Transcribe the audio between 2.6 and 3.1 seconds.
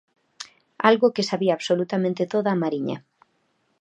Mariña.